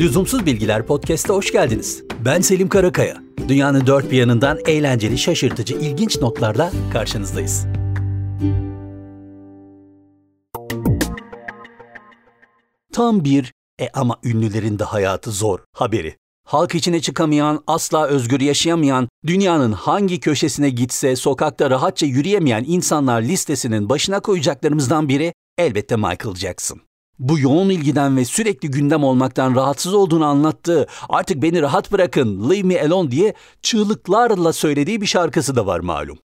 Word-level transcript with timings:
Lüzumsuz 0.00 0.46
Bilgiler 0.46 0.86
Podcast'a 0.86 1.34
hoş 1.34 1.52
geldiniz. 1.52 2.04
Ben 2.24 2.40
Selim 2.40 2.68
Karakaya. 2.68 3.16
Dünyanın 3.48 3.86
dört 3.86 4.10
bir 4.10 4.16
yanından 4.16 4.58
eğlenceli, 4.66 5.18
şaşırtıcı, 5.18 5.74
ilginç 5.74 6.20
notlarla 6.20 6.72
karşınızdayız. 6.92 7.66
Tam 12.92 13.24
bir 13.24 13.52
e 13.80 13.88
ama 13.94 14.16
ünlülerin 14.24 14.78
de 14.78 14.84
hayatı 14.84 15.30
zor 15.30 15.58
haberi. 15.72 16.16
Halk 16.46 16.74
içine 16.74 17.00
çıkamayan, 17.00 17.62
asla 17.66 18.06
özgür 18.06 18.40
yaşayamayan, 18.40 19.08
dünyanın 19.26 19.72
hangi 19.72 20.20
köşesine 20.20 20.70
gitse 20.70 21.16
sokakta 21.16 21.70
rahatça 21.70 22.06
yürüyemeyen 22.06 22.64
insanlar 22.66 23.22
listesinin 23.22 23.88
başına 23.88 24.20
koyacaklarımızdan 24.20 25.08
biri 25.08 25.32
elbette 25.58 25.96
Michael 25.96 26.34
Jackson. 26.34 26.80
Bu 27.20 27.38
yoğun 27.38 27.70
ilgiden 27.70 28.16
ve 28.16 28.24
sürekli 28.24 28.70
gündem 28.70 29.04
olmaktan 29.04 29.54
rahatsız 29.54 29.94
olduğunu 29.94 30.24
anlattığı, 30.24 30.86
artık 31.08 31.42
beni 31.42 31.62
rahat 31.62 31.92
bırakın, 31.92 32.50
leave 32.50 32.62
me 32.62 32.82
alone 32.82 33.10
diye 33.10 33.34
çığlıklarla 33.62 34.52
söylediği 34.52 35.00
bir 35.00 35.06
şarkısı 35.06 35.56
da 35.56 35.66
var 35.66 35.80
malum. 35.80 36.18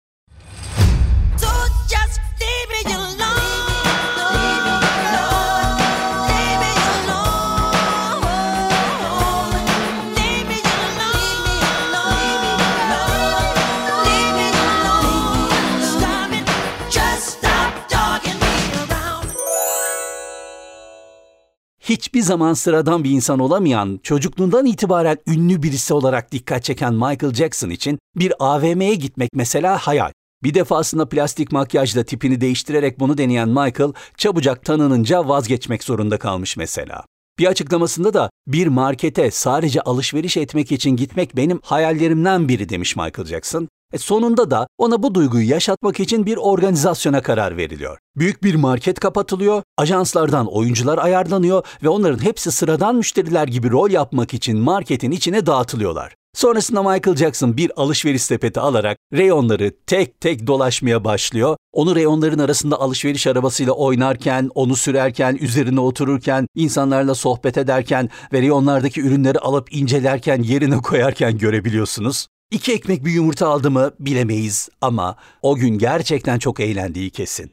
Hiçbir 21.96 22.22
zaman 22.22 22.54
sıradan 22.54 23.04
bir 23.04 23.10
insan 23.10 23.40
olamayan, 23.40 24.00
çocukluğundan 24.04 24.66
itibaren 24.66 25.18
ünlü 25.28 25.64
birisi 25.64 25.94
olarak 25.94 26.32
dikkat 26.32 26.64
çeken 26.64 26.94
Michael 26.94 27.34
Jackson 27.34 27.70
için 27.70 28.00
bir 28.16 28.34
AVM'ye 28.40 28.96
gitmek 28.96 29.30
mesela 29.34 29.78
hayal. 29.78 30.12
Bir 30.44 30.54
defasında 30.54 31.10
plastik 31.10 31.52
makyajla 31.52 32.04
tipini 32.04 32.42
değiştirerek 32.42 33.00
bunu 33.00 33.18
deneyen 33.18 33.50
Michael, 33.50 33.94
çabucak 34.18 34.66
tanınınca 34.66 35.28
vazgeçmek 35.28 35.84
zorunda 35.84 36.20
kalmış 36.20 36.58
mesela. 36.58 37.06
Bir 37.40 37.48
açıklamasında 37.48 38.14
da 38.14 38.30
bir 38.48 38.68
markete 38.68 39.32
sadece 39.32 39.82
alışveriş 39.82 40.38
etmek 40.38 40.72
için 40.72 40.92
gitmek 40.92 41.36
benim 41.36 41.60
hayallerimden 41.64 42.50
biri 42.50 42.70
demiş 42.70 42.96
Michael 42.96 43.28
Jackson 43.28 43.68
e 43.96 43.98
sonunda 43.98 44.52
da 44.52 44.68
ona 44.78 45.04
bu 45.04 45.16
duyguyu 45.16 45.50
yaşatmak 45.50 46.00
için 46.00 46.26
bir 46.26 46.38
organizasyona 46.38 47.22
karar 47.22 47.58
veriliyor. 47.58 47.98
Büyük 48.18 48.44
bir 48.44 48.56
market 48.56 49.00
kapatılıyor, 49.00 49.64
ajanslardan 49.78 50.48
oyuncular 50.48 50.98
ayarlanıyor 50.98 51.66
ve 51.84 51.90
onların 51.90 52.24
hepsi 52.24 52.52
sıradan 52.52 52.96
müşteriler 52.96 53.48
gibi 53.48 53.72
rol 53.72 53.90
yapmak 53.90 54.34
için 54.34 54.58
marketin 54.58 55.12
içine 55.12 55.46
dağıtılıyorlar. 55.46 56.16
Sonrasında 56.36 56.84
Michael 56.84 57.18
Jackson 57.18 57.58
bir 57.58 57.72
alışveriş 57.76 58.22
sepeti 58.22 58.60
alarak 58.60 58.98
reyonları 59.14 59.72
tek 59.88 60.22
tek 60.22 60.48
dolaşmaya 60.48 61.04
başlıyor. 61.04 61.58
Onu 61.74 61.96
reyonların 61.96 62.40
arasında 62.40 62.80
alışveriş 62.80 63.28
arabasıyla 63.28 63.74
oynarken, 63.74 64.50
onu 64.56 64.76
sürerken, 64.76 65.36
üzerine 65.42 65.80
otururken, 65.80 66.48
insanlarla 66.56 67.16
sohbet 67.16 67.58
ederken 67.58 68.10
ve 68.34 68.42
reyonlardaki 68.42 69.02
ürünleri 69.02 69.40
alıp 69.40 69.74
incelerken, 69.74 70.44
yerine 70.44 70.78
koyarken 70.78 71.38
görebiliyorsunuz. 71.38 72.28
İki 72.56 72.74
ekmek 72.74 73.06
bir 73.06 73.12
yumurta 73.12 73.48
aldı 73.48 73.72
mı 73.72 73.92
bilemeyiz 74.00 74.70
ama 74.82 75.16
o 75.42 75.56
gün 75.56 75.78
gerçekten 75.78 76.40
çok 76.40 76.60
eğlendiği 76.60 77.10
kesin. 77.10 77.52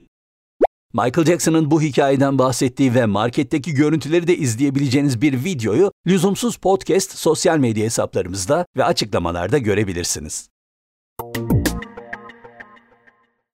Michael 0.93 1.27
Jackson'ın 1.27 1.71
bu 1.71 1.83
hikayeden 1.83 2.39
bahsettiği 2.39 2.95
ve 2.95 3.07
marketteki 3.07 3.75
görüntüleri 3.75 4.27
de 4.27 4.37
izleyebileceğiniz 4.37 5.23
bir 5.23 5.45
videoyu 5.45 5.93
lüzumsuz 6.07 6.57
podcast 6.57 7.19
sosyal 7.19 7.59
medya 7.59 7.85
hesaplarımızda 7.85 8.67
ve 8.77 8.85
açıklamalarda 8.85 9.59
görebilirsiniz. 9.59 10.49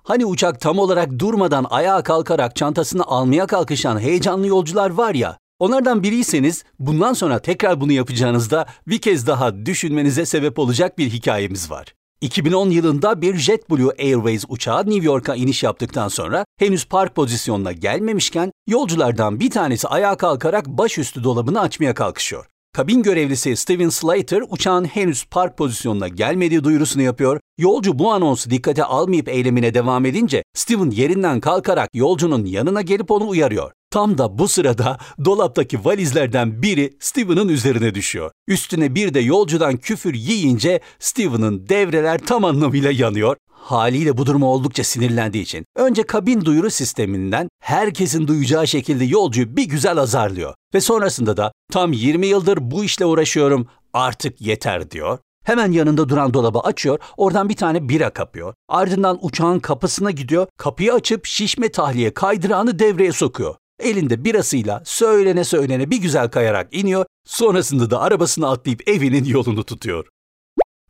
Hani 0.03 0.27
uçak 0.27 0.61
tam 0.61 0.79
olarak 0.79 1.19
durmadan 1.19 1.67
ayağa 1.71 2.03
kalkarak 2.03 2.57
çantasını 2.57 3.05
almaya 3.05 3.47
kalkışan 3.47 4.01
heyecanlı 4.01 4.47
yolcular 4.47 4.91
var 4.91 5.15
ya, 5.15 5.39
Onlardan 5.59 6.03
biriyseniz 6.03 6.65
bundan 6.79 7.13
sonra 7.13 7.39
tekrar 7.39 7.81
bunu 7.81 7.93
yapacağınızda 7.93 8.67
bir 8.87 8.99
kez 8.99 9.27
daha 9.27 9.67
düşünmenize 9.67 10.27
sebep 10.27 10.59
olacak 10.59 10.99
bir 10.99 11.11
hikayemiz 11.11 11.71
var. 11.71 11.95
2010 12.21 12.71
yılında 12.71 13.23
bir 13.23 13.37
JetBlue 13.37 13.93
Airways 13.99 14.45
uçağı 14.49 14.87
New 14.87 15.07
York'a 15.07 15.35
iniş 15.35 15.63
yaptıktan 15.63 16.09
sonra 16.09 16.45
henüz 16.59 16.85
park 16.85 17.15
pozisyonuna 17.15 17.73
gelmemişken 17.73 18.53
yolculardan 18.67 19.41
bir 19.41 19.51
tanesi 19.51 19.89
ayağa 19.89 20.17
kalkarak 20.17 20.67
başüstü 20.67 21.25
dolabını 21.25 21.61
açmaya 21.61 21.95
kalkışıyor. 21.95 22.47
Kabin 22.73 23.03
görevlisi 23.03 23.57
Steven 23.57 23.89
Slater 23.89 24.43
uçağın 24.49 24.85
henüz 24.85 25.25
park 25.25 25.59
pozisyonuna 25.59 26.09
gelmediği 26.09 26.65
duyurusunu 26.65 27.03
yapıyor. 27.03 27.41
Yolcu 27.59 27.99
bu 27.99 28.13
anonsu 28.13 28.51
dikkate 28.51 28.85
almayıp 28.85 29.29
eylemine 29.29 29.75
devam 29.75 30.07
edince 30.07 30.43
Steven 30.55 30.91
yerinden 30.91 31.41
kalkarak 31.41 31.91
yolcunun 31.95 32.45
yanına 32.45 32.83
gelip 32.83 33.11
onu 33.11 33.29
uyarıyor. 33.29 33.73
Tam 33.91 34.19
da 34.19 34.39
bu 34.39 34.49
sırada 34.49 34.99
dolaptaki 35.25 35.85
valizlerden 35.85 36.63
biri 36.63 36.97
Steven'ın 37.01 37.49
üzerine 37.49 37.95
düşüyor. 37.95 38.31
Üstüne 38.49 38.95
bir 38.95 39.15
de 39.15 39.21
yolcudan 39.21 39.77
küfür 39.77 40.15
yiyince 40.15 40.81
Steven'ın 40.99 41.69
devreler 41.69 42.19
tam 42.19 42.45
anlamıyla 42.45 42.91
yanıyor. 42.91 43.37
Haliyle 43.53 44.17
bu 44.19 44.27
duruma 44.27 44.47
oldukça 44.47 44.85
sinirlendiği 44.85 45.45
için 45.45 45.65
önce 45.77 46.03
kabin 46.03 46.45
duyuru 46.45 46.71
sisteminden 46.71 47.49
herkesin 47.63 48.27
duyacağı 48.27 48.67
şekilde 48.67 49.05
yolcuyu 49.05 49.57
bir 49.57 49.65
güzel 49.65 49.99
azarlıyor. 49.99 50.55
Ve 50.75 50.81
sonrasında 50.81 51.37
da 51.37 51.53
tam 51.73 51.93
20 51.93 52.27
yıldır 52.27 52.59
bu 52.61 52.85
işle 52.85 53.05
uğraşıyorum 53.07 53.69
artık 53.93 54.41
yeter 54.41 54.91
diyor. 54.91 55.19
Hemen 55.45 55.73
yanında 55.73 56.09
duran 56.09 56.35
dolabı 56.35 56.59
açıyor, 56.59 56.99
oradan 57.17 57.49
bir 57.49 57.57
tane 57.57 57.89
bira 57.89 58.11
kapıyor. 58.11 58.55
Ardından 58.69 59.19
uçağın 59.23 59.59
kapısına 59.59 60.11
gidiyor, 60.11 60.47
kapıyı 60.57 60.93
açıp 60.93 61.27
şişme 61.27 61.69
tahliye 61.69 62.15
kaydırağını 62.15 62.79
devreye 62.79 63.13
sokuyor. 63.13 63.55
Elinde 63.81 64.25
birasıyla 64.25 64.83
söylene 64.85 65.45
söylene 65.45 65.91
bir 65.91 65.97
güzel 65.97 66.29
kayarak 66.29 66.69
iniyor, 66.73 67.07
sonrasında 67.27 67.91
da 67.91 68.01
arabasını 68.01 68.51
atlayıp 68.51 68.89
evinin 68.89 69.25
yolunu 69.25 69.65
tutuyor. 69.65 70.09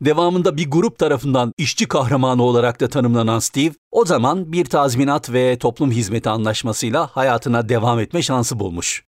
Devamında 0.01 0.57
bir 0.57 0.71
grup 0.71 0.97
tarafından 0.97 1.53
işçi 1.57 1.87
kahramanı 1.87 2.43
olarak 2.43 2.81
da 2.81 2.87
tanımlanan 2.87 3.39
Steve, 3.39 3.73
o 3.91 4.05
zaman 4.05 4.51
bir 4.51 4.65
tazminat 4.65 5.33
ve 5.33 5.57
toplum 5.57 5.91
hizmeti 5.91 6.29
anlaşmasıyla 6.29 7.07
hayatına 7.07 7.69
devam 7.69 7.99
etme 7.99 8.21
şansı 8.21 8.59
bulmuş. 8.59 9.08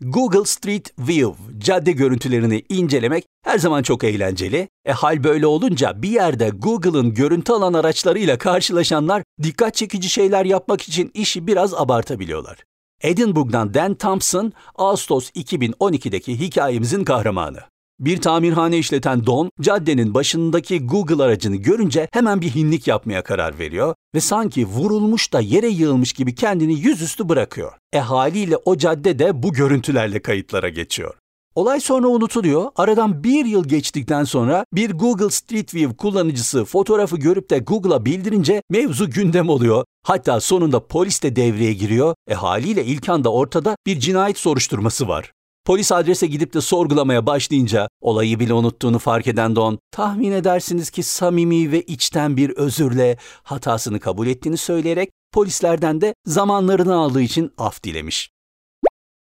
Google 0.00 0.44
Street 0.44 0.90
View, 0.98 1.32
cadde 1.58 1.92
görüntülerini 1.92 2.62
incelemek 2.68 3.24
her 3.44 3.58
zaman 3.58 3.82
çok 3.82 4.04
eğlenceli. 4.04 4.68
E 4.84 4.92
hal 4.92 5.24
böyle 5.24 5.46
olunca 5.46 6.02
bir 6.02 6.08
yerde 6.08 6.48
Google'ın 6.48 7.14
görüntü 7.14 7.52
alan 7.52 7.74
araçlarıyla 7.74 8.38
karşılaşanlar 8.38 9.22
dikkat 9.42 9.74
çekici 9.74 10.08
şeyler 10.08 10.44
yapmak 10.44 10.82
için 10.82 11.10
işi 11.14 11.46
biraz 11.46 11.74
abartabiliyorlar. 11.74 12.64
Edinburgh'dan 13.02 13.74
Dan 13.74 13.94
Thompson, 13.94 14.52
Ağustos 14.74 15.30
2012'deki 15.30 16.40
hikayemizin 16.40 17.04
kahramanı. 17.04 17.58
Bir 18.00 18.20
tamirhane 18.20 18.78
işleten 18.78 19.26
Don, 19.26 19.50
caddenin 19.60 20.14
başındaki 20.14 20.86
Google 20.86 21.22
aracını 21.22 21.56
görünce 21.56 22.08
hemen 22.12 22.40
bir 22.40 22.54
hinlik 22.54 22.86
yapmaya 22.86 23.22
karar 23.22 23.58
veriyor 23.58 23.94
ve 24.14 24.20
sanki 24.20 24.66
vurulmuş 24.66 25.32
da 25.32 25.40
yere 25.40 25.68
yığılmış 25.68 26.12
gibi 26.12 26.34
kendini 26.34 26.80
yüzüstü 26.80 27.28
bırakıyor. 27.28 27.72
E 27.92 27.98
haliyle 27.98 28.56
o 28.56 28.76
cadde 28.76 29.18
de 29.18 29.42
bu 29.42 29.52
görüntülerle 29.52 30.22
kayıtlara 30.22 30.68
geçiyor. 30.68 31.14
Olay 31.54 31.80
sonra 31.80 32.08
unutuluyor. 32.08 32.66
Aradan 32.76 33.24
bir 33.24 33.44
yıl 33.44 33.68
geçtikten 33.68 34.24
sonra 34.24 34.64
bir 34.74 34.90
Google 34.90 35.30
Street 35.30 35.74
View 35.74 35.96
kullanıcısı 35.96 36.64
fotoğrafı 36.64 37.16
görüp 37.16 37.50
de 37.50 37.58
Google'a 37.58 38.04
bildirince 38.04 38.62
mevzu 38.70 39.10
gündem 39.10 39.48
oluyor. 39.48 39.84
Hatta 40.02 40.40
sonunda 40.40 40.86
polis 40.86 41.22
de 41.22 41.36
devreye 41.36 41.72
giriyor. 41.72 42.14
E 42.28 42.34
haliyle 42.34 42.84
ilk 42.84 43.08
anda 43.08 43.32
ortada 43.32 43.76
bir 43.86 44.00
cinayet 44.00 44.38
soruşturması 44.38 45.08
var. 45.08 45.32
Polis 45.68 45.92
adrese 45.92 46.26
gidip 46.26 46.54
de 46.54 46.60
sorgulamaya 46.60 47.26
başlayınca 47.26 47.88
olayı 48.00 48.40
bile 48.40 48.52
unuttuğunu 48.52 48.98
fark 48.98 49.26
eden 49.26 49.56
Don, 49.56 49.78
tahmin 49.90 50.32
edersiniz 50.32 50.90
ki 50.90 51.02
samimi 51.02 51.72
ve 51.72 51.82
içten 51.82 52.36
bir 52.36 52.50
özürle 52.50 53.16
hatasını 53.42 54.00
kabul 54.00 54.26
ettiğini 54.26 54.56
söyleyerek 54.56 55.10
polislerden 55.32 56.00
de 56.00 56.14
zamanlarını 56.26 56.94
aldığı 56.94 57.22
için 57.22 57.52
af 57.58 57.82
dilemiş. 57.82 58.30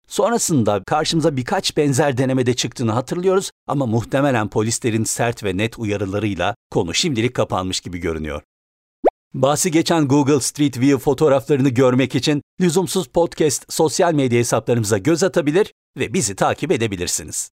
Sonrasında 0.09 0.83
karşımıza 0.87 1.37
birkaç 1.37 1.77
benzer 1.77 2.17
denemede 2.17 2.55
çıktığını 2.55 2.93
hatırlıyoruz 2.93 3.51
ama 3.67 3.87
muhtemelen 3.87 4.49
polislerin 4.49 5.05
sert 5.05 5.45
ve 5.45 5.57
net 5.57 5.79
uyarılarıyla 5.79 6.55
konu 6.71 6.95
şimdilik 6.95 7.35
kapanmış 7.35 7.81
gibi 7.81 7.99
görünüyor. 7.99 8.43
Bahsi 9.35 9.71
geçen 9.71 10.09
Google 10.09 10.41
Street 10.41 10.81
View 10.81 10.99
fotoğraflarını 10.99 11.69
görmek 11.69 12.15
için 12.15 12.43
lüzumsuz 12.61 13.07
podcast 13.07 13.73
sosyal 13.73 14.15
medya 14.15 14.39
hesaplarımıza 14.39 14.99
göz 14.99 15.23
atabilir 15.23 15.73
ve 15.97 16.15
bizi 16.15 16.37
takip 16.37 16.73
edebilirsiniz. 16.73 17.51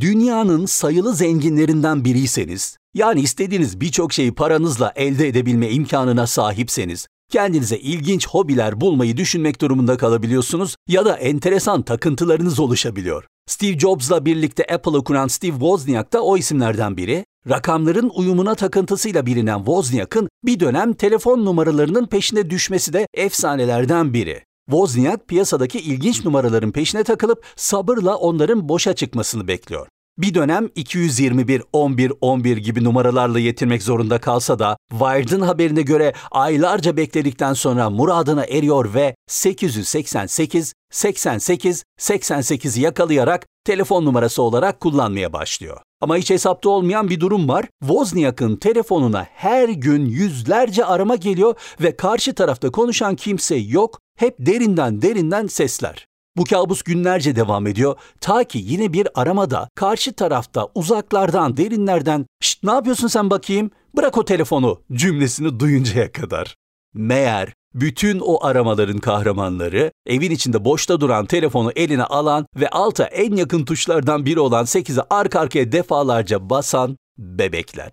Dünyanın 0.00 0.66
sayılı 0.66 1.14
zenginlerinden 1.14 2.04
biriyseniz, 2.04 2.76
yani 2.94 3.20
istediğiniz 3.20 3.80
birçok 3.80 4.12
şeyi 4.12 4.34
paranızla 4.34 4.92
elde 4.96 5.28
edebilme 5.28 5.70
imkanına 5.70 6.26
sahipseniz, 6.26 7.06
kendinize 7.30 7.78
ilginç 7.78 8.28
hobiler 8.28 8.80
bulmayı 8.80 9.16
düşünmek 9.16 9.60
durumunda 9.60 9.96
kalabiliyorsunuz 9.96 10.76
ya 10.88 11.04
da 11.04 11.16
enteresan 11.16 11.82
takıntılarınız 11.82 12.60
oluşabiliyor. 12.60 13.24
Steve 13.46 13.78
Jobs'la 13.78 14.24
birlikte 14.24 14.64
Apple'ı 14.74 15.04
kuran 15.04 15.28
Steve 15.28 15.52
Wozniak 15.52 16.12
da 16.12 16.22
o 16.22 16.36
isimlerden 16.36 16.96
biri. 16.96 17.24
Rakamların 17.48 18.10
uyumuna 18.14 18.54
takıntısıyla 18.54 19.26
bilinen 19.26 19.58
Wozniak'ın 19.58 20.28
bir 20.44 20.60
dönem 20.60 20.92
telefon 20.92 21.44
numaralarının 21.44 22.06
peşine 22.06 22.50
düşmesi 22.50 22.92
de 22.92 23.06
efsanelerden 23.14 24.14
biri. 24.14 24.44
Wozniak 24.70 25.28
piyasadaki 25.28 25.78
ilginç 25.78 26.24
numaraların 26.24 26.72
peşine 26.72 27.04
takılıp 27.04 27.44
sabırla 27.56 28.16
onların 28.16 28.68
boşa 28.68 28.94
çıkmasını 28.94 29.48
bekliyor. 29.48 29.86
Bir 30.18 30.34
dönem 30.34 30.68
221, 30.74 31.62
11, 31.72 32.12
11 32.20 32.56
gibi 32.56 32.84
numaralarla 32.84 33.38
yetinmek 33.38 33.82
zorunda 33.82 34.20
kalsa 34.20 34.58
da 34.58 34.76
Wired'ın 34.90 35.40
haberine 35.40 35.82
göre 35.82 36.12
aylarca 36.30 36.96
bekledikten 36.96 37.52
sonra 37.52 37.90
muradına 37.90 38.44
eriyor 38.44 38.94
ve 38.94 39.14
888, 39.28 40.74
88, 40.90 41.84
88'i 42.00 42.82
yakalayarak 42.82 43.46
telefon 43.64 44.04
numarası 44.04 44.42
olarak 44.42 44.80
kullanmaya 44.80 45.32
başlıyor. 45.32 45.80
Ama 46.00 46.16
hiç 46.16 46.30
hesapta 46.30 46.68
olmayan 46.68 47.08
bir 47.08 47.20
durum 47.20 47.48
var. 47.48 47.66
Wozniak'ın 47.80 48.56
telefonuna 48.56 49.26
her 49.34 49.68
gün 49.68 50.06
yüzlerce 50.06 50.84
arama 50.84 51.16
geliyor 51.16 51.54
ve 51.80 51.96
karşı 51.96 52.34
tarafta 52.34 52.70
konuşan 52.70 53.16
kimse 53.16 53.56
yok. 53.56 53.98
Hep 54.18 54.34
derinden 54.38 55.02
derinden 55.02 55.46
sesler. 55.46 56.06
Bu 56.36 56.44
kabus 56.44 56.82
günlerce 56.82 57.36
devam 57.36 57.66
ediyor 57.66 57.96
ta 58.20 58.44
ki 58.44 58.58
yine 58.62 58.92
bir 58.92 59.08
aramada 59.14 59.68
karşı 59.74 60.12
tarafta 60.12 60.68
uzaklardan 60.74 61.56
derinlerden 61.56 62.26
''Şşt 62.40 62.64
ne 62.64 62.72
yapıyorsun 62.72 63.08
sen 63.08 63.30
bakayım 63.30 63.70
bırak 63.96 64.18
o 64.18 64.24
telefonu'' 64.24 64.80
cümlesini 64.92 65.60
duyuncaya 65.60 66.12
kadar. 66.12 66.56
Meğer 66.94 67.52
bütün 67.74 68.20
o 68.20 68.44
aramaların 68.44 68.98
kahramanları 68.98 69.92
evin 70.06 70.30
içinde 70.30 70.64
boşta 70.64 71.00
duran 71.00 71.26
telefonu 71.26 71.72
eline 71.76 72.04
alan 72.04 72.46
ve 72.56 72.68
alta 72.68 73.04
en 73.04 73.36
yakın 73.36 73.64
tuşlardan 73.64 74.26
biri 74.26 74.40
olan 74.40 74.64
8'i 74.64 75.02
arka 75.10 75.40
arkaya 75.40 75.72
defalarca 75.72 76.50
basan 76.50 76.96
bebekler. 77.18 77.92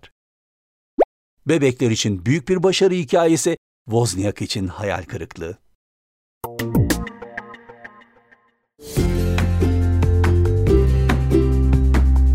Bebekler 1.46 1.90
için 1.90 2.26
büyük 2.26 2.48
bir 2.48 2.62
başarı 2.62 2.94
hikayesi, 2.94 3.56
Wozniak 3.84 4.42
için 4.42 4.66
hayal 4.66 5.02
kırıklığı. 5.02 5.56